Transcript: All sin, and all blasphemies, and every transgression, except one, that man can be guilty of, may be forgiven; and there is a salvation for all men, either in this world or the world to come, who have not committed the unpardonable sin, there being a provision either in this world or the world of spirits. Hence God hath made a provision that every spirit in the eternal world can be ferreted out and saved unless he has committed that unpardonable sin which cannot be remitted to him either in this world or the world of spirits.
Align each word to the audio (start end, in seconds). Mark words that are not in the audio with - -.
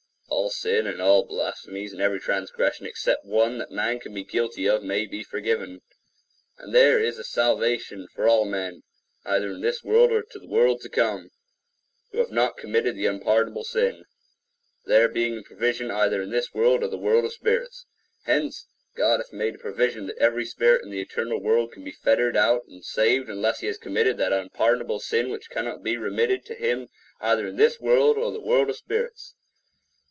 All 0.33 0.49
sin, 0.49 0.87
and 0.87 1.01
all 1.01 1.23
blasphemies, 1.23 1.93
and 1.93 2.01
every 2.01 2.19
transgression, 2.19 2.85
except 2.85 3.25
one, 3.25 3.57
that 3.59 3.69
man 3.71 3.99
can 3.99 4.13
be 4.13 4.23
guilty 4.23 4.67
of, 4.67 4.83
may 4.83 5.05
be 5.05 5.23
forgiven; 5.23 5.81
and 6.57 6.73
there 6.73 6.99
is 6.99 7.19
a 7.19 7.23
salvation 7.23 8.07
for 8.15 8.27
all 8.27 8.45
men, 8.45 8.83
either 9.23 9.51
in 9.51 9.61
this 9.61 9.83
world 9.83 10.11
or 10.11 10.25
the 10.29 10.47
world 10.47 10.81
to 10.81 10.89
come, 10.89 11.29
who 12.11 12.17
have 12.17 12.31
not 12.31 12.57
committed 12.57 12.95
the 12.95 13.05
unpardonable 13.05 13.63
sin, 13.63 14.03
there 14.85 15.07
being 15.07 15.37
a 15.37 15.41
provision 15.43 15.91
either 15.91 16.21
in 16.21 16.31
this 16.31 16.53
world 16.53 16.83
or 16.83 16.87
the 16.87 16.97
world 16.97 17.23
of 17.23 17.33
spirits. 17.33 17.85
Hence 18.23 18.67
God 18.95 19.19
hath 19.19 19.31
made 19.33 19.55
a 19.55 19.59
provision 19.59 20.07
that 20.07 20.17
every 20.17 20.45
spirit 20.45 20.83
in 20.83 20.91
the 20.91 21.01
eternal 21.01 21.41
world 21.41 21.71
can 21.71 21.83
be 21.83 21.91
ferreted 21.91 22.35
out 22.35 22.63
and 22.67 22.83
saved 22.83 23.29
unless 23.29 23.59
he 23.59 23.67
has 23.67 23.77
committed 23.77 24.17
that 24.17 24.33
unpardonable 24.33 24.99
sin 24.99 25.29
which 25.29 25.49
cannot 25.51 25.83
be 25.83 25.97
remitted 25.97 26.45
to 26.45 26.55
him 26.55 26.89
either 27.21 27.47
in 27.47 27.57
this 27.57 27.79
world 27.79 28.17
or 28.17 28.31
the 28.31 28.39
world 28.41 28.69
of 28.69 28.75
spirits. 28.75 29.35